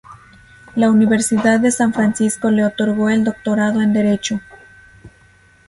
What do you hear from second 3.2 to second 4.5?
Doctorado en Derecho.